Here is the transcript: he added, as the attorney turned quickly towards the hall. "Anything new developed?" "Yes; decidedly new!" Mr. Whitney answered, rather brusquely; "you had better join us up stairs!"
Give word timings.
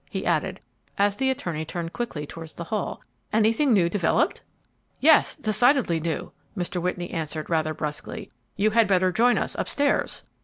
he 0.09 0.25
added, 0.25 0.59
as 0.97 1.15
the 1.17 1.29
attorney 1.29 1.63
turned 1.63 1.93
quickly 1.93 2.25
towards 2.25 2.55
the 2.55 2.63
hall. 2.63 3.03
"Anything 3.31 3.71
new 3.71 3.87
developed?" 3.87 4.41
"Yes; 4.99 5.35
decidedly 5.35 5.99
new!" 5.99 6.31
Mr. 6.57 6.81
Whitney 6.81 7.11
answered, 7.11 7.51
rather 7.51 7.75
brusquely; 7.75 8.31
"you 8.55 8.71
had 8.71 8.87
better 8.87 9.11
join 9.11 9.37
us 9.37 9.55
up 9.57 9.69
stairs!" 9.69 10.23